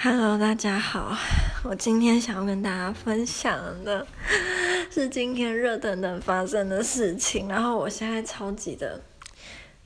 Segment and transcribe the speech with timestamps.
[0.00, 1.16] Hello，大家好。
[1.64, 4.06] 我今天想要跟大家分享的
[4.92, 7.48] 是今天热腾腾发生的事情。
[7.48, 9.00] 然后我现在超级的，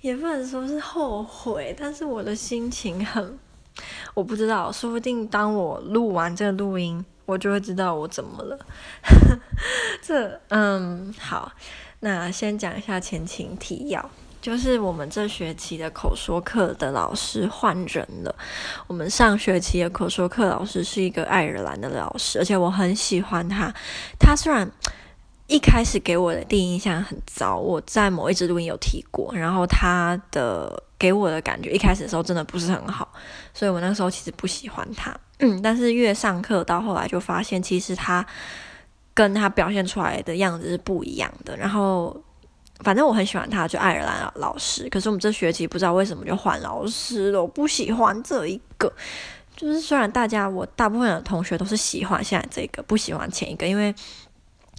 [0.03, 3.38] 也不能说是后悔，但是我的心情很，
[4.12, 8.58] 我不知道，说不定当我录完这个录音，我就会知道我怎么了。
[10.03, 11.53] 这，嗯，好，
[12.01, 14.10] 那先讲一下前情提要。
[14.43, 18.34] 就是我们这学期的口说课的老师换人了。
[18.88, 23.73] 我们上学期的口说课老师是一个爱尔兰的老师，而且我很喜欢他。
[24.19, 24.69] 他虽然
[25.47, 29.33] 一开始给我的第一印象很糟，我在某一支录音有提过。
[29.33, 33.09] 然后他的给我的感觉一开始的时候真的不是很好，
[33.55, 35.16] 所以我那时候其实不喜欢他。
[35.38, 38.27] 嗯，但是越上课到后来就发现，其实他
[39.15, 41.57] 跟他表现出来的样子是不一样的。
[41.57, 42.21] 然后。
[42.83, 44.89] 反正我很喜欢他，就爱尔兰老师。
[44.89, 48.93] 可是我们这学期不知道为什么就换老师了，我不喜欢这一个。
[49.55, 53.95] 就是虽然大家我大部分的同学都是喜欢现在这个，不喜欢前一个，因为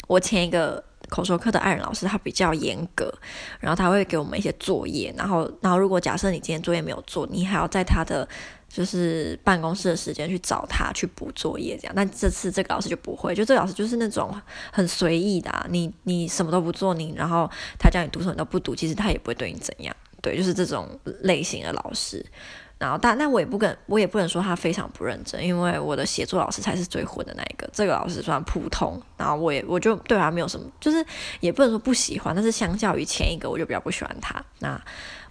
[0.08, 3.14] 我前一个口说课的爱人老师他比较严格，
[3.60, 8.28] 然后他会给我们一些作业，然后然后如果假设你今天作业没有做，你还要在他的。
[8.74, 14.36] 就是办公室的时间去找他去补作业这样，但这次这个老师就不会，就这个老师就是那种
[14.72, 20.90] 很随意的，你你什么都不做，你然后他叫你读什么你都不读，其实他也不会对你怎样，对，就是这种
[21.22, 22.26] 类型的老师。
[22.84, 29.02] 然后但那我也不跟，我也不能说他非常不认真，因为我的写作老师才是最混的那一个，这个老师算普通。
[29.18, 31.06] 然后我也我就对他没有什么，就是
[31.40, 34.44] 也不能说不喜欢，但是相较于前一个，我就比较不喜欢他。
[34.60, 34.80] 那。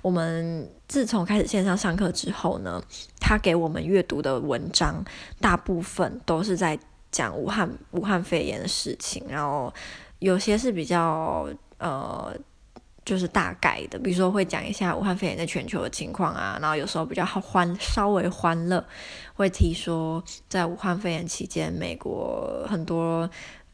[0.02, 2.82] 我们自从开始线上上课之后呢，
[3.20, 5.04] 他给我们阅读的文章
[5.40, 6.76] 大部分都是在
[7.12, 9.72] 讲武汉武汉肺炎的事情，然后
[10.18, 12.34] 有些是比较呃，
[13.04, 18.84] 就是大概的，比如说会讲一下武汉肺炎在全球的情况啊，然后有时候比较欢稍微欢乐，
[19.34, 23.28] 会提说在武汉肺炎期间，美国很多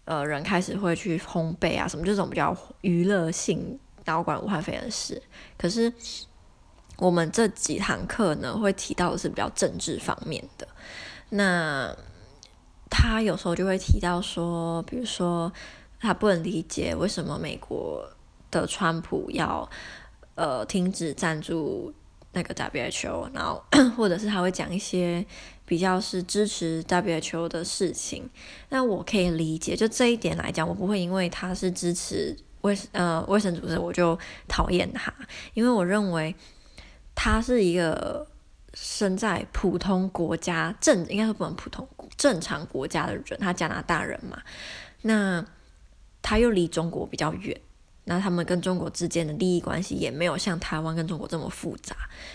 [0.05, 3.79] 呃人开始会去烘焙啊什么这种比较娱乐性。
[4.05, 5.23] 然后管武汉肺炎的事，
[5.59, 5.93] 可是
[6.97, 10.67] 我们这几堂课呢，会提到的是比较政治方面的。
[11.29, 11.95] 那
[12.89, 15.53] 他有时候就会提到说，比如说
[16.01, 18.03] 他不能理解为什么美国
[18.51, 19.69] 的川普要
[20.35, 21.93] 呃停止赞助
[22.33, 23.63] 那个 WHO，然后
[23.97, 25.25] 或者是他会讲一些
[25.65, 28.29] 比较是支持 WHO 的事情。
[28.69, 32.37] 那我可以理解，就这一点来讲，我不会因为他是支持。
[32.63, 35.15] 卫呃卫生组织，我就讨厌他，
[35.55, 36.35] 因为我认为
[37.15, 38.27] 他是一个
[38.75, 44.43] 生在普通国家正应该说不能普通正常国家的人，他加拿大人嘛，
[45.03, 45.43] 那
[46.21, 47.59] 他又离中国比较远，
[48.09, 51.95] 那他们跟中国之间的利益关系也没有像台湾跟中国这么复杂，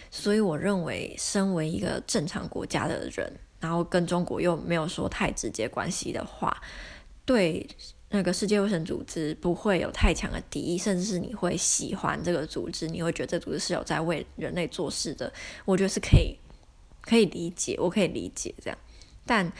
[0.10, 6.56] 所以我认为身为一个正常国家的人，然后跟中国又没有说太直接关系的话，
[7.26, 7.68] 对。
[8.16, 15.34] 那个世界卫生组织不会有太强的敌意，甚至是你会喜欢这个组织，你会觉得这组织是有在为人类做事的。
[15.66, 16.38] 我觉得是可以，
[17.02, 18.78] 可以理解，我可以理解这样。
[19.26, 19.52] 但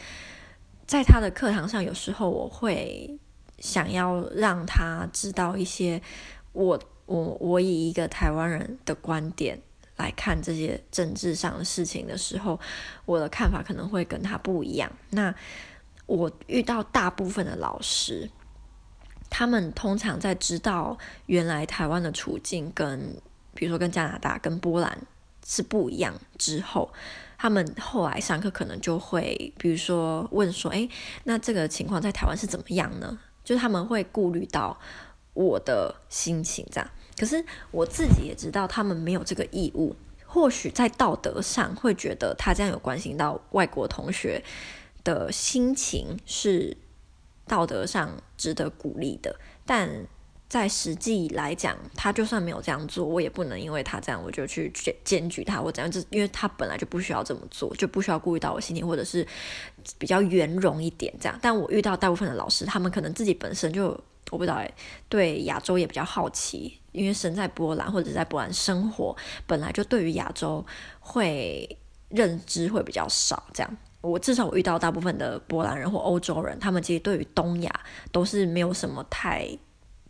[0.86, 3.18] 在他的课堂上，有时候我会
[3.58, 6.00] 想要让他知道一些
[6.52, 9.60] 我我我以一个台湾人的观点
[9.96, 12.58] 来看这些政治上的事情的时候，
[13.04, 14.90] 我的看法可能会跟他不一样。
[15.10, 15.34] 那
[16.06, 18.30] 我遇到大部分的老师。
[19.30, 23.20] 他们通常在知道原来台湾的处境跟，
[23.52, 24.96] 比如说跟加拿大、跟波兰
[25.44, 26.92] 是不一样之后，
[27.36, 30.88] 他们后来上课可能就会，比如说问说：“诶，
[31.24, 34.76] 那这个情况在台湾是怎么样呢？”就是他们会顾虑到
[35.34, 36.90] 我的心情这样。
[37.16, 39.94] 可是我自己也知道，他们没有这个义务。
[40.24, 44.42] 或许在道德上会觉得他这样有关心到外国同学
[45.04, 46.76] 的心情是。
[47.46, 50.06] 道德上值得鼓励的，但
[50.54, 59.26] 在实际来讲，他就算没有这样做，我也不能因为他这样我就去检检举他或怎样，就因为他本来就不需要这么做，就不需要顾虑到我心情，或者是
[59.98, 61.36] 比较圆融一点这样。
[61.42, 63.88] 但我遇到大部分的老师，他们可能自己本身就
[64.30, 64.72] 我不知道哎，
[65.08, 69.16] 对亚洲也比较好奇，因为身在波兰或者在波兰生活，
[69.48, 70.64] 本来就对于亚洲
[71.00, 71.76] 会
[72.10, 73.76] 认知会比较少这样。
[74.02, 77.80] 我至少我遇到大部分的波兰人或欧洲人，他们其实对于东亚
[78.12, 79.48] 都是没有什么太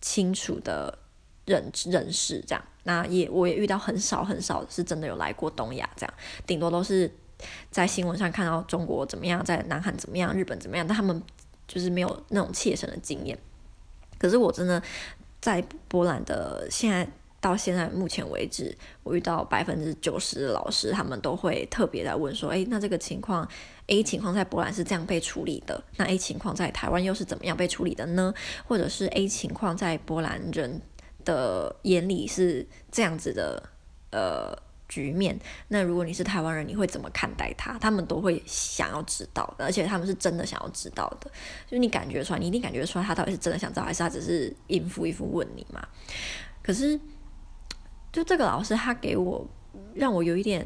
[0.05, 0.99] 清楚的
[1.47, 2.63] 认认识，这样。
[2.83, 6.15] 那也我也遇到很少很少是真的有来过东亚，这样，
[6.47, 7.11] 顶多都是
[7.71, 11.23] 在新闻上看到中国怎么样，在南韩怎么样，日本怎么样，但他们
[11.67, 13.39] 就是没有那种切身的经验。
[14.19, 14.83] 可是我真的
[15.41, 17.09] 在波兰的现在
[17.45, 23.47] 到现在目前为止，我遇到百分之九十的老师，他们都会特别在问说：“诶，那这个情况
[23.89, 28.33] ，A 情况在波兰是这样被处理的，那 A 情况在台湾又是怎么样被处理的呢？
[28.67, 30.81] 或者是 A 情况在波兰人
[31.23, 33.63] 的眼里是这样子的，
[34.11, 34.57] 呃。”
[34.87, 35.37] 局面，
[35.69, 37.77] 那如果你是台湾人，你会怎么看待他？
[37.79, 41.29] 他们都会想要知道，而且他们是真的想要知道的。
[41.67, 45.85] 就你感觉出来，你一定感觉出来，他到底是真的想知道，还是他只是应付一付问你嘛？
[46.63, 47.01] 可是，
[48.15, 49.45] 就这个老师，他给我
[49.93, 50.65] 让我有一点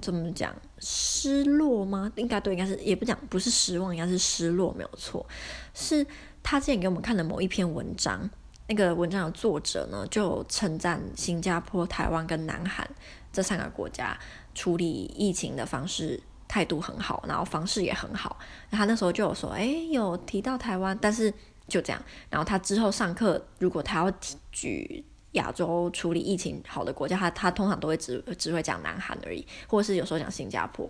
[0.00, 2.10] 怎么讲失落吗？
[2.16, 5.24] 应该对，应该是也不讲，不是失望，应该是失落，没有错。
[5.72, 6.04] 是
[6.42, 8.28] 他之前给我们看的某一篇文章。
[8.68, 12.88] 那个文章的作者呢，就称赞新加坡、台湾跟南韩
[13.32, 14.18] 这三个国家
[14.54, 18.38] 处理疫情的方式态度很好，然后方式也很好。
[18.70, 21.32] 他那时候就有说，哎，有提到台湾，但是
[21.68, 22.02] 就这样。
[22.28, 24.10] 然后他之后上课，如果他要
[24.50, 30.88] 举亚洲处理疫情好的国家，他他通常都会只只会讲南韩而已，或者是有时候讲新加坡。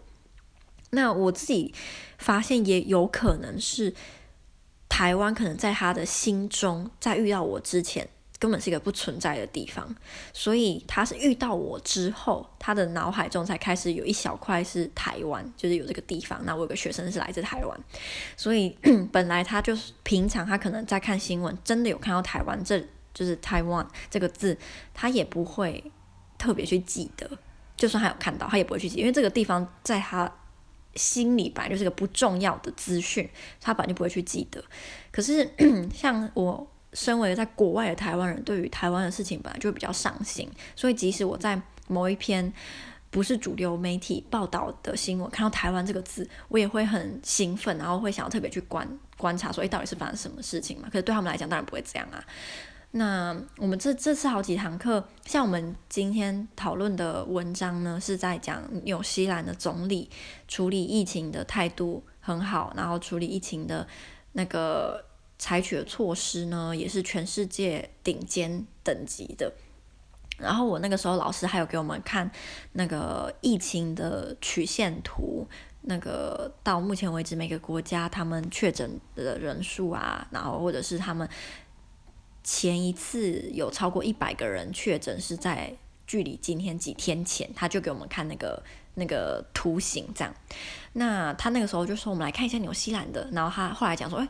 [0.90, 1.74] 那我自己
[2.18, 3.94] 发现也有可能是。
[4.94, 8.06] 台湾可能在他的心中，在遇到我之前，
[8.38, 9.96] 根本是一个不存在的地方，
[10.34, 16.38] 所以他是遇到我之后，他的脑海中才开始有一小块是台湾，就是有这个地方。
[16.44, 17.80] 那我有个学生是来自台湾，
[18.36, 18.76] 所以
[19.10, 24.56] 本来他就是平常他可能在看新闻，真的有看到台湾，这就是台湾这个字，
[24.92, 25.82] 他也不会
[26.38, 27.30] 特别去记得，
[27.76, 30.32] 就算他有看到，他也不会去记，因为这个地方在他。
[30.94, 33.26] 心里本来就是个不重要的资讯，
[33.62, 34.62] 他本来就不会去记得。
[35.10, 35.50] 可是
[35.90, 42.52] 像我身为在国外的台湾人，对于台湾的事情本来就比较上心，所以即使我在某一篇
[43.08, 48.86] 不是主流媒体报道的新闻看到台湾这个字，我也会很兴奋，然后会想要特别去观
[49.16, 50.90] 观察，说，诶，到底是发生什么事情嘛？
[50.92, 52.22] 可是对他们来讲，当然不会这样啊。
[52.94, 60.10] 那我们这这次好几堂课，像我们今天讨论的文章呢，是在讲纽西兰的总理
[60.46, 63.88] 处理疫情的态度很好，然后处理疫情的
[64.32, 65.06] 那个
[65.38, 69.50] 采取的措施呢，也是全世界顶尖等级的。
[70.36, 72.30] 然后我那个时候老师还有给我们看
[72.72, 75.46] 那个疫情的曲线图，
[75.80, 81.26] 那个到目前为止每个国家他们确诊的人数啊，然后或者是他们。
[82.44, 85.72] 前一次有超过一百个人确诊是在
[86.06, 88.62] 距离今天几天前，他就给我们看那个
[88.94, 90.34] 那个图形，这样。
[90.94, 94.28] 那他那个时候就说，我们来看一下纽西兰的，然后他后来讲说，哎，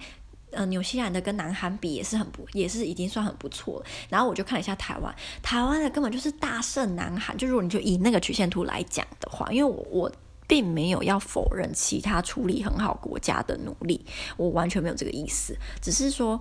[0.51, 3.87] 呃，纽西兰的跟南韩比也是很不，也是已经算很不错了。
[4.11, 5.13] 然后我就看了一下台湾，
[5.43, 7.37] 台湾的根本就是大胜南韩。
[7.37, 10.13] 就如果你就以那个曲线图来讲的话，因为我我
[10.47, 14.05] 并没有要否认其他处理很好国家的努力，
[14.37, 16.39] 我完全没有这个意思，只是说。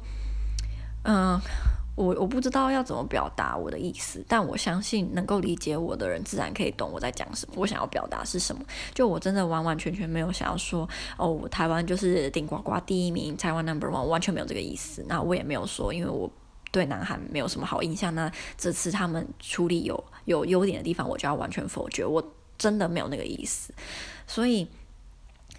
[1.04, 1.40] 嗯，
[1.96, 8.62] 我我不知道要怎么表达我的意思，但我相信能够理解我的人自然可以懂我在讲什么，我想要表达是什么。
[8.94, 10.88] 就我真的完完全全没有想要说
[11.18, 15.04] 哦，台湾就是顶呱呱第一名，台湾 number one，完全没有这个意思。
[15.08, 16.30] 那我也没有说，因为我
[16.72, 22.06] 对南韩没有什么好印象，那这次他们处理有有优点的地方，我就要完全否决。
[22.06, 22.24] 我
[22.58, 23.74] 真的没有那个意思，
[24.28, 24.68] 所以。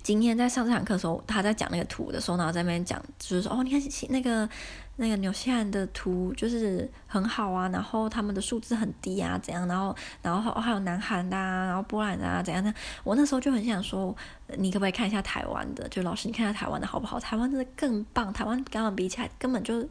[0.03, 4.49] 今天在上这堂课的时候，他在讲那个图的时候，然后在那边讲，就是说，哦，你看那个
[4.97, 12.73] 那个纽西兰的图就是很好啊，然后他们的数字很低啊，怎样，然后然后还有南韩的啊，然后波兰的啊，怎样的。
[13.03, 14.15] 我那时候就很想说，
[14.59, 15.89] 你可不可以看一下台湾的？
[15.89, 17.19] 就老师，你看一下台湾的好不好？
[17.19, 19.83] 台湾真的更棒，台湾跟他们比起来，根本就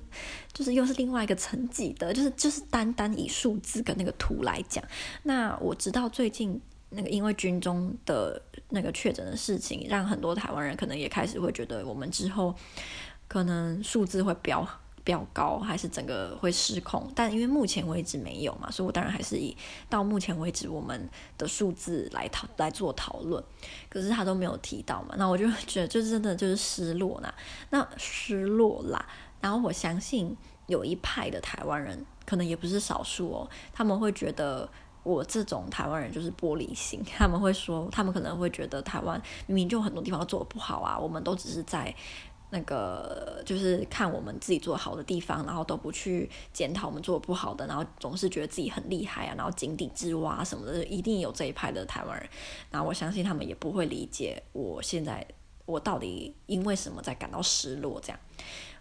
[0.53, 4.83] 就是又是另外一个层级的，就是就是单单以数字跟那个图来讲。
[5.23, 6.61] 那我直到最近。
[6.93, 12.53] 那个因为军中的那个确诊的事情，让很多台湾人可能也开始会觉得，我们之后
[13.29, 14.67] 可能数字会飙
[15.03, 17.11] 飙高，还是整个会失控。
[17.15, 19.55] 但因为目前为止没有嘛，所以我当然还是以
[19.89, 23.43] 到目前为止我们的数字来讨来做讨论。
[23.89, 27.33] 可是他都没有提到嘛，那我就觉得就真的就是失落啦，
[27.69, 29.05] 那失落啦。
[29.39, 30.35] 然后我相信
[30.67, 34.69] 有一派的台湾人，可能也不是少数哦，他们会觉得。
[35.03, 41.91] 我这种台湾人就是玻璃心， 他们会说，他们可能会觉得台湾明明就很多地方做的不好啊，我们都只是在
[42.51, 52.29] 那个就是看我们自己做好的地方，然后都不去检讨我们做得不好的，然后总是觉得自己很厉害啊，然后井底之蛙什么的，一定有这一派的台湾人。
[52.69, 55.25] 然后我相信他们也不会理解我现在
[55.65, 57.99] 我到底因为什么在感到失落。
[57.99, 58.19] 这样，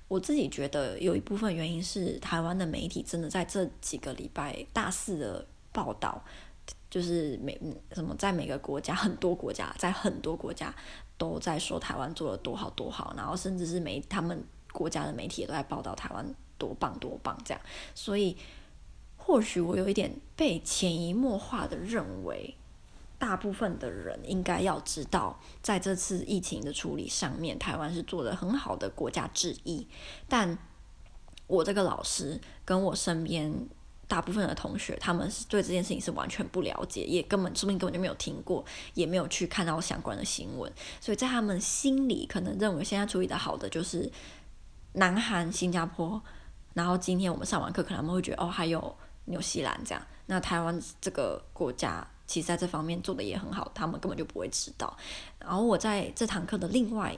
[0.09, 5.47] 我自己觉得有一部分原因是台湾的媒体真的在这几个礼拜大肆的。
[5.73, 6.21] 报道
[6.91, 7.59] 就是每
[7.93, 10.75] 什么在每个国家，很多国家在很多国家
[11.17, 17.61] 都在说台湾做得多好多好，然后甚至是媒他们国家的媒体也都在报道台湾多棒多棒这样，
[17.95, 18.37] 所以
[19.17, 22.55] 或许我有一点被潜移默化的认为，
[23.19, 29.87] 大部分的人应该要知道，在这次疫情的处理上面，台湾是做得很好的国家之一。
[30.29, 30.59] 但
[31.47, 33.53] 我这个老师跟我身边
[34.11, 38.65] 大部分的同学，他们是对这件事情是完全不了解，也根本说不定根本就没有听过，
[38.95, 40.71] 也没有去看到相关的新闻。
[41.01, 44.11] 所以在他们心里，可能认为现在处理的好的就是
[44.95, 46.21] 南韩、新加坡。
[46.75, 50.07] 然后今天我们上完课，可能他们会觉得哦，还有纽西兰这样。
[50.27, 52.07] 那台湾这个国家。
[52.27, 54.97] 其实在这方面做的也很好，他们根本就不会知道。
[55.41, 57.13] 然后我在这堂课的另外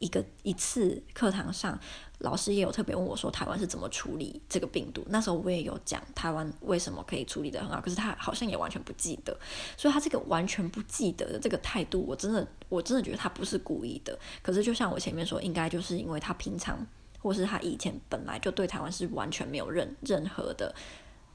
[0.00, 1.78] 一个一次课堂上，
[2.18, 5.04] 老师也有特别问我说，台湾是怎么处理这个病毒？
[5.08, 9.36] 那时候我也有讲台湾为什么可以处理得很好，可是他好像也完全不记得。
[9.76, 14.18] 所以他这个完全不记得的这个态度，我真的我真的觉得他不是故意的。
[14.42, 16.84] 可是就像我前面说，应该就是因为他平常
[17.20, 20.74] 或是他以前本来就对台湾是完全没有任任何的。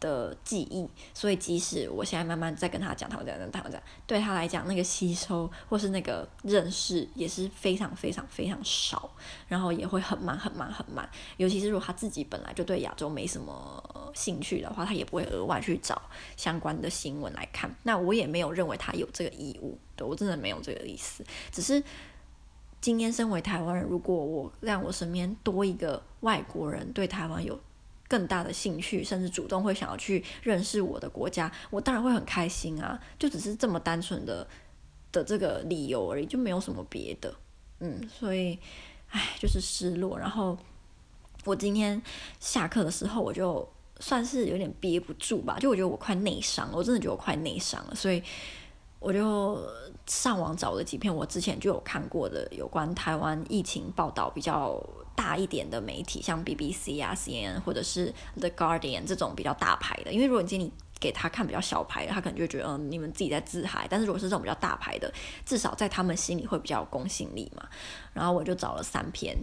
[0.03, 9.09] 的记忆，所以即使我现在慢慢在跟他讲，他会这样，他会这样，对他来讲，那个吸收或是那个认识也是非常非常非常少，
[9.47, 11.09] 然后也会很慢很慢很慢。
[11.37, 16.01] 尤其是如果他自己本来就对亚洲没什么兴趣的话，他也不会额外去找
[16.35, 17.73] 相关的新闻来看。
[17.83, 21.23] 那我也没有认为他有这个义务，对，我真的没有这个意思。
[21.49, 21.81] 只是
[22.81, 27.57] 今天身为台湾人，如果我让我身边多一个外国人对台湾有
[28.07, 32.99] 更大的兴趣，甚至主动会想要去认识我的国家，我当然会很开心啊！
[33.17, 34.47] 就只是这么单纯的
[35.11, 37.33] 的这个理由而已，就没有什么别的。
[37.79, 38.59] 嗯，所以，
[39.09, 40.17] 唉，就是失落。
[40.17, 40.57] 然后
[41.45, 42.01] 我今天
[42.39, 43.67] 下课的时候，我就
[43.99, 48.21] 算是有点憋不住吧，就我觉得我快内伤了，我真的觉得我快内伤了，所以
[48.99, 49.65] 我就
[50.05, 54.81] 上网找了几篇我之前就有看过的有关台湾疫情报道比较。
[55.15, 63.85] 大一点的媒体，像 BBC 啊、CNN 或者是 The Guardian 这种比较大牌的，因为如果你今天给他看比较小牌，他可能就觉得嗯，你们自己在自嗨。
[63.87, 65.13] 但是如果是这种比较大牌的，
[65.45, 67.63] 至少在他们心里会比较有公信力嘛。
[68.11, 69.37] 然后我就找了三篇，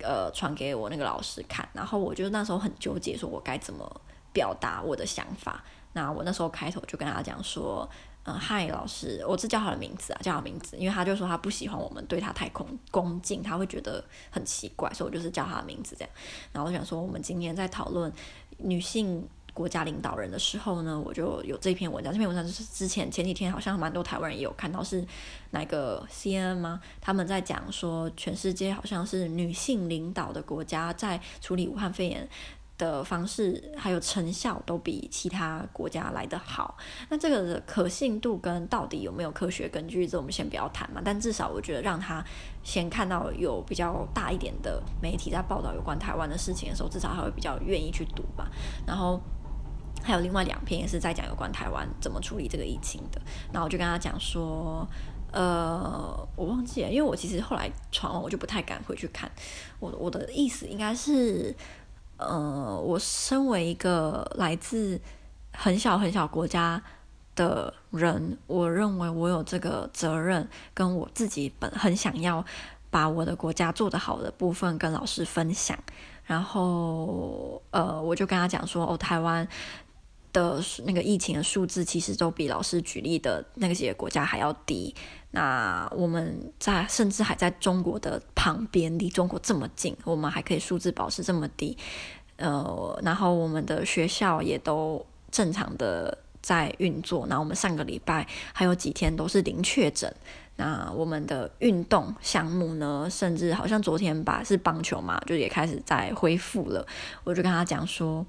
[0.00, 1.66] 呃，传给我那个老师看。
[1.72, 3.90] 然后我就那时候很纠结，说我该怎么
[4.34, 5.64] 表达我的想法。
[5.94, 7.88] 那我那时候开头就跟他讲说。
[8.24, 16.14] 嗯，嗨，老师，我是叫他的名字啊，叫他名字，因为他就说他不喜欢我们对他太恭恭敬，他会觉得很奇怪，所以我就是叫他的名字这样。
[16.52, 18.12] 然后我想说，我们今天在讨论
[18.58, 22.12] 女性国家领导人的时候呢，我就有这篇文章。
[22.12, 25.02] 这篇文章就是之前前几天好像蛮多台湾人也有看到，是
[25.52, 26.80] 哪个 CNN 吗？
[27.00, 32.28] 他们在讲说，全世界好像是女性领导的国家在处理武汉肺炎。
[32.78, 36.78] 的方式还有成效都比其他国家来得好。
[37.08, 41.02] 那这个的可信度跟到底有没有科学根据，这我们先不要谈嘛。
[41.04, 42.24] 但至少我觉得让他
[42.62, 48.48] 先看到有比较大一点的媒体在报道有关台湾的事情的时候，至少他会比较愿意去读吧。
[48.86, 49.20] 然后
[50.02, 53.20] 还有另外两篇也是在讲有关台湾怎么处理这个疫情的。
[53.52, 54.86] 然后我就跟他讲说，
[55.32, 59.28] 呃，我忘记了，因为我其实后来传完我就不太敢回去看。
[59.80, 61.52] 我我的意思应该是。
[62.18, 65.00] 呃，我身为一个来自
[65.52, 66.82] 很小很小国家
[67.34, 72.44] 的人，我认为我有这个责任，跟我自己本很想要
[72.90, 75.78] 把我的国家做得好的部分跟老师分享。
[76.24, 79.48] 然后，呃，我就跟他讲说，哦，台湾
[80.32, 84.94] 的那个疫情的数字其实都比老师举例的那些国家还要低。
[85.30, 91.76] 那我们在甚至还在中国的旁边，离中国这么近，我们还可以数字保持这么低，
[92.36, 97.26] 呃，然后我们的学校也都正常的在运作。
[97.28, 100.12] 那我们上个礼拜还有几天都是零确诊。
[100.56, 106.84] 那我们的运动项目呢，甚至好像昨天吧，是棒球嘛，就也开始在恢复了。
[107.22, 108.26] 我就跟他讲说，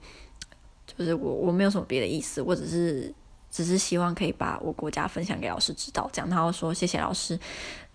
[0.97, 3.13] 就是我我没有什么别的意思，我只是。
[3.51, 7.35] 只是希望可以把我国家分享给老师知道，这样，然后说谢谢老师，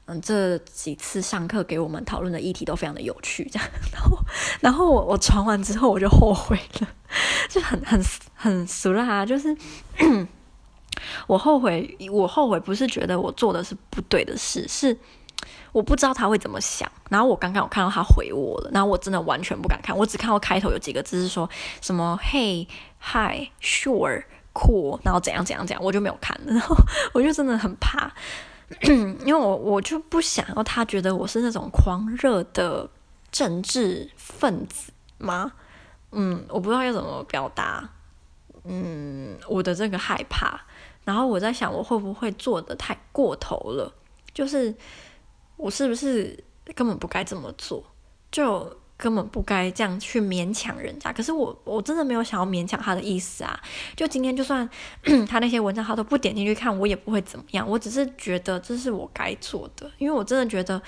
[0.07, 4.19] 嗯，这几次上课给我们讨论的议题都非常的有趣，这样， 然后，
[4.61, 6.89] 然后我我传完之后我就后悔了，
[7.49, 8.03] 就很很
[8.35, 9.57] 很俗啦，就是
[11.29, 14.99] 我后悔，我后悔不是觉得我做的是不对的事，是
[15.75, 21.51] 我不知道他会怎么想，然后我刚刚有看到他回我了，然后我真的完全不敢看，我只看到开头有几个字是说
[21.83, 22.67] 什么 Hey
[23.01, 24.25] Hi Sure。
[24.57, 26.77] 酷，然后怎样怎样怎样，我就没有看，然后
[27.13, 28.09] 我就真的很怕，
[28.87, 32.89] 因为我我就不想要他觉得我是那种狂热的
[33.33, 35.51] 政治分子吗？
[36.13, 37.91] 嗯，我不知道要怎么表达，
[38.63, 40.61] 嗯，我的这个害怕，
[41.03, 43.93] 然后我在想我会不会做得太过头了，
[44.33, 44.73] 就是
[45.57, 46.43] 我是不是
[46.75, 47.85] 根本不该这么做？
[48.31, 51.13] 就根本不该这样去勉强人家。
[51.13, 53.61] 可是我我真的没有想要勉强他的意思啊。
[53.97, 54.69] 就今天就算
[55.29, 57.69] 他那些文章他都不点进去看，我也不会怎么样。
[57.69, 60.81] 我只是觉得这是我该做的，因为我真的觉得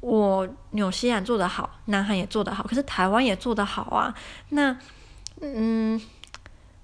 [0.00, 4.14] 我纽西兰做得好，南韩也做得好，可是台湾也做得好啊。
[4.50, 4.78] 那
[5.40, 6.00] 嗯。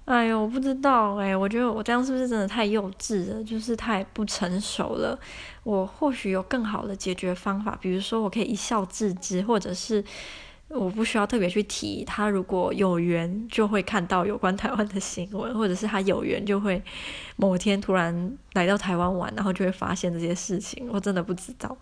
[0.05, 3.41] 哎呦，我不知道哎，我觉得我这样是不是真的太幼稚了？
[3.41, 5.17] 就是太不成熟了。
[5.63, 10.03] 我或许有更好的解决方法，比如说我可以一笑置之，或者是
[10.67, 12.03] 我不需要特别去提。
[12.03, 16.83] 他如果有缘就会看到有关台湾的新闻，或者是他有缘就会
[17.37, 20.89] 某天突然来到台湾玩，然后就会发现这些事情。
[20.91, 21.77] 我真的不知道，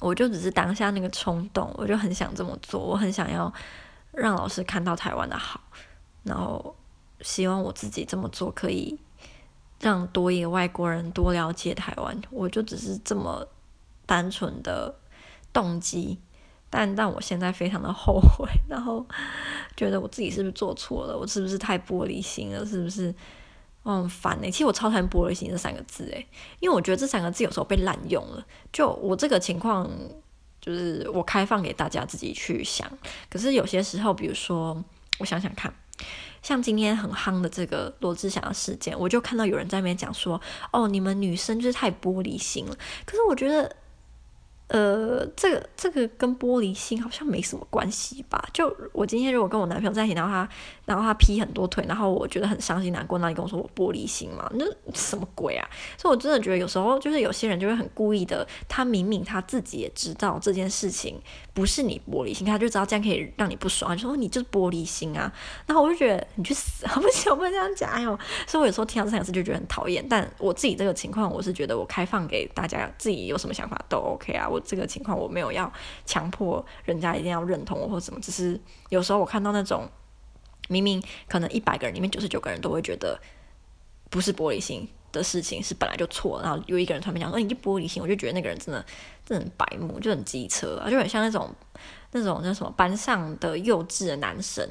[0.00, 3.52] 我就只是当下那个冲动，我就很想这么做，我很想要
[4.12, 5.60] 让老师看到台湾的好，
[6.22, 6.74] 然后。
[7.20, 8.98] 希望我自己这么做可以
[9.80, 13.46] 让多一个外国人多了解台湾，我就只是这么
[14.04, 14.94] 单纯的
[15.52, 16.18] 动机，
[16.70, 19.04] 但但我现在非常的后悔， 然后
[19.76, 23.14] 觉得我自己是不是做错了，我是不是太玻璃心了，是不是
[23.82, 24.50] 我很烦欸？
[24.50, 26.26] 其实我超讨厌玻璃心这三个字诶，
[26.60, 28.46] 因为我觉得这三个字有时候被滥用了。
[28.72, 29.90] 就我这个情况，
[30.60, 32.90] 就是我开放给大家自己去想。
[33.30, 34.82] 可是有些时候，比如说
[35.18, 35.72] 我想想看。
[36.42, 40.40] 像今天很夯的这个罗志祥的事件，我就看到有人在那边讲说，
[40.72, 42.76] 哦，你们女生就是太玻璃心了。
[43.04, 43.76] 可是我觉得。
[44.68, 48.44] 呃，这个这个跟玻璃心好像没什么关系吧？
[48.52, 50.48] 就我今天如果跟我男朋友在一起，然后他
[50.84, 54.50] 然后他劈很多腿，然后我觉得很伤心难过，那你跟我说我玻璃心嘛？
[54.54, 55.68] 那什么鬼啊？
[55.96, 61.20] 所以我真的觉得有时候就是有些人就会很故意的，他明明他自己也知道这件事情
[61.54, 65.32] 不是你玻璃心，他就知道这样可以让你不爽，就说你就是玻璃心啊。
[65.66, 66.92] 然后我就觉得你去死啊！
[66.96, 67.88] 不行，我不能这样讲。
[67.88, 68.18] 哎呦，
[68.48, 70.04] 所以我有时候听到这两次就觉得很讨厌。
[70.08, 74.48] 但我自己这个情况，我是觉得我开放给大家自己有什么想法都 OK 啊。
[74.60, 75.72] 这个情况我没有要
[76.04, 79.88] 强迫人家一定要认同我或什么，只是有时候我看到那种
[80.68, 83.20] 明明可能一百个人里面九十九个人都会觉得
[84.10, 88.84] 不是玻璃心的事情是本来就错，然后有一个人突然讲说你就玻璃心，我就觉得那个人真的
[89.24, 91.48] 真的很白目，就很机车啊，就很像那种
[92.12, 94.68] 那种那什么班上的幼稚的男生。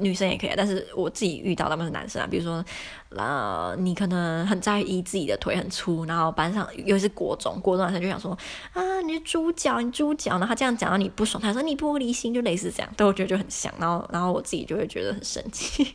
[0.00, 2.62] 女生也可以，但是我自己遇到他们是男生啊，比如说，
[3.10, 8.36] 呃，你可能很在意自己的腿很粗，然后班上又是国中，国中男生就想说
[8.74, 15.94] 啊，你是猪脚，你猪脚，然后他这样讲到你不爽，他说你玻璃心，就类似这样，对，我觉得就很像，然后然后我自己就会觉得很生气。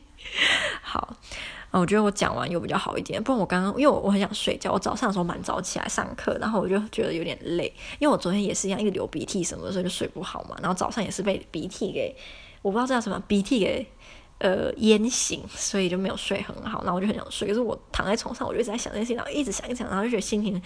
[0.82, 1.16] 好，
[1.70, 12.16] 啊我觉得我讲完又比较好一点，不然我刚刚因为我我很想睡觉，我早上的时候蛮早起来上课，然后我就觉得有点累，因为我昨天也是一样，一直流鼻涕什么的，所以就睡不好嘛，然后早上也是被鼻涕给。
[12.62, 13.88] 我不知道这叫什么鼻涕给
[14.40, 16.84] 呃淹醒，所以就没有睡很好。
[16.84, 20.62] 然后我就很想睡，可是我躺在床上，我就一直在想这些事情，然后一直想一想，然后就觉得心情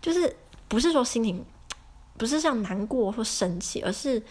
[0.00, 0.34] 就是
[0.68, 1.44] 不是说心情
[2.16, 4.22] 不是像难过或生气，而是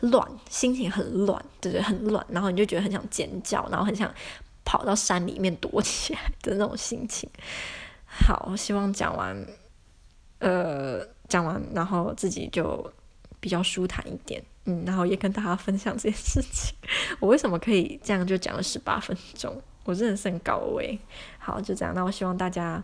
[0.00, 2.24] 乱，心情很乱，对对，很乱。
[2.28, 4.12] 然后你就觉得很想尖叫，然后很想
[4.64, 7.28] 跑到山里面躲起来的那种心情。
[8.04, 9.46] 好，希望讲完，
[10.38, 12.92] 呃，讲完，然后自己就
[13.40, 14.42] 比较舒坦一点。
[14.66, 16.76] 嗯，然后也跟大家分享这件事情。
[17.18, 19.62] 我为什么可以这样就讲了十八分钟？
[19.84, 20.98] 我真的是很高危。
[21.38, 21.94] 好，就这样。
[21.94, 22.82] 那我希望大家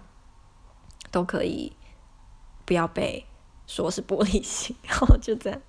[1.10, 1.72] 都可以
[2.64, 3.24] 不要被
[3.66, 4.74] 说是玻璃心。
[4.86, 5.60] 然后就这样。